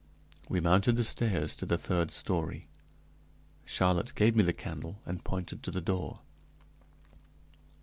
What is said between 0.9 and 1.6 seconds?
the stairs